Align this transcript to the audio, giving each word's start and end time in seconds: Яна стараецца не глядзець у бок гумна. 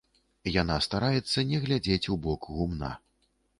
Яна 0.61 0.77
стараецца 0.85 1.45
не 1.51 1.61
глядзець 1.67 2.03
у 2.15 2.19
бок 2.27 2.51
гумна. 2.57 2.93